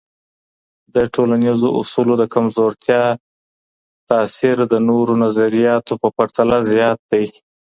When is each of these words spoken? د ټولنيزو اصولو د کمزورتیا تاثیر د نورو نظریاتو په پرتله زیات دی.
د 0.95 0.97
ټولنيزو 1.13 1.67
اصولو 1.79 2.13
د 2.17 2.23
کمزورتیا 2.33 3.03
تاثیر 4.09 4.57
د 4.73 4.75
نورو 4.89 5.13
نظریاتو 5.23 5.93
په 6.01 6.07
پرتله 6.17 6.57
زیات 6.71 6.99
دی. 7.11 7.25